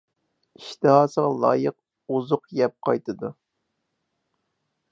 [0.59, 1.75] ئىشتىھاسىغا لايىق
[2.15, 3.33] ئۇزۇق يەپ قايتىدۇ.